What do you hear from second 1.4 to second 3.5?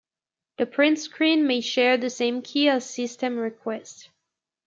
may share the same key as system